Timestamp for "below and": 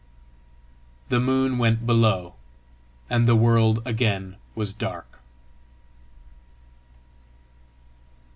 1.85-3.27